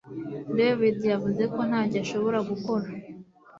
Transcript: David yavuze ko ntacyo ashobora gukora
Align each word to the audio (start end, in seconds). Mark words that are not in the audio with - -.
David 0.57 0.97
yavuze 1.13 1.43
ko 1.53 1.59
ntacyo 1.69 1.97
ashobora 2.03 2.37
gukora 2.49 2.87